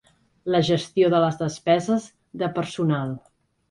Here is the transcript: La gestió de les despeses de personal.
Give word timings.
La 0.55 0.61
gestió 0.69 1.13
de 1.15 1.21
les 1.25 1.39
despeses 1.43 2.11
de 2.45 2.53
personal. 2.61 3.19